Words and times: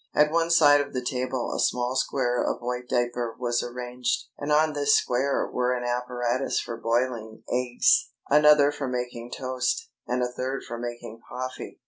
At 0.15 0.31
one 0.31 0.49
side 0.49 0.81
of 0.81 0.93
the 0.93 1.05
table 1.05 1.53
a 1.53 1.59
small 1.59 1.95
square 1.95 2.41
of 2.41 2.59
white 2.63 2.89
diaper 2.89 3.35
was 3.37 3.61
arranged, 3.61 4.29
and 4.39 4.51
on 4.51 4.73
this 4.73 4.95
square 4.97 5.45
were 5.45 5.75
an 5.75 5.83
apparatus 5.83 6.59
for 6.59 6.75
boiling 6.75 7.43
eggs, 7.53 8.09
another 8.27 8.71
for 8.71 8.87
making 8.87 9.29
toast, 9.29 9.91
and 10.07 10.23
a 10.23 10.27
third 10.31 10.63
for 10.67 10.79
making 10.79 11.19
coffee. 11.29 11.79